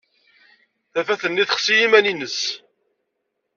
[0.93, 2.39] Tafat-nni texsi i yiman-nnes.